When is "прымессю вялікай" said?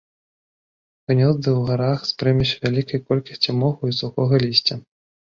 2.21-2.99